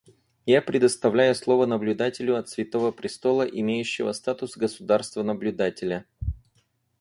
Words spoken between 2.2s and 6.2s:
от Святого Престола, имеющего статус государства-наблюдателя.